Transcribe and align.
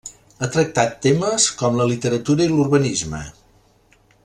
Ha 0.37 0.47
tractat 0.53 0.95
temes 1.07 1.45
com 1.59 1.77
la 1.81 1.87
literatura 1.91 2.47
i 2.49 2.51
l'urbanisme. 2.55 3.21